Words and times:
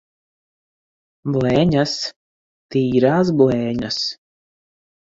Blēņas! 1.35 1.95
Tīrās 2.77 3.35
blēņas! 3.45 4.05